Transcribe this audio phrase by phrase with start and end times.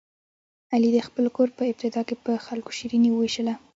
[0.73, 3.53] علي د خپل کور په ابتدا کې په خلکو شیریني ووېشله.